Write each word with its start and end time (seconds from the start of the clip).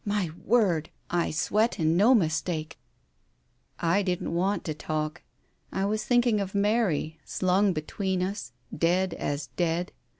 My 0.03 0.31
word! 0.43 0.89
I 1.11 1.29
sweat, 1.29 1.77
and 1.77 1.95
no 1.95 2.15
mistake!" 2.15 2.79
I 3.93 4.01
didn't 4.01 4.33
want 4.33 4.63
to 4.63 4.73
talk. 4.73 5.21
I 5.71 5.85
was 5.85 6.03
thinking 6.05 6.41
of 6.41 6.55
Mary, 6.55 7.19
slung 7.23 7.71
between 7.71 8.23
us, 8.23 8.51
dead 8.75 9.13
as 9.13 9.45
dead. 9.57 9.91